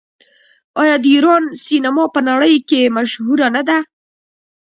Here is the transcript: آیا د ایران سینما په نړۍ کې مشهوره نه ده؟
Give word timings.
آیا 0.81 0.95
د 1.03 1.05
ایران 1.15 1.43
سینما 1.65 2.03
په 2.15 2.19
نړۍ 2.29 2.55
کې 2.69 2.93
مشهوره 2.97 3.47
نه 3.55 3.61
ده؟ 3.69 3.77